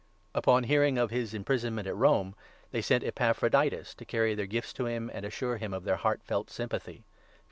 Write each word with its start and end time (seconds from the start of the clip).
Upon 0.33 0.63
hearing 0.63 0.97
of 0.97 1.11
his 1.11 1.31
imprisonment 1.31 1.87
at 1.87 1.95
Rome, 1.95 2.33
they 2.71 2.81
sent 2.81 3.03
Epaphroditus 3.03 3.93
to 3.93 4.03
carry 4.03 4.33
their 4.33 4.47
gifts 4.47 4.73
to 4.73 4.87
him, 4.87 5.11
and 5.13 5.21
to 5.21 5.27
assure 5.27 5.57
him 5.57 5.75
of 5.75 5.83
their 5.83 5.97
heart 5.97 6.23
felt 6.23 6.49
sympathy 6.49 7.03
(Phil. 7.05 7.39